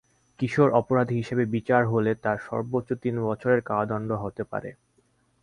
[0.39, 4.69] কিশোর অপরাধী হিসেবে বিচার হলে তার সর্বোচ্চ তিন বছরের কারাদণ্ড হতে পারে।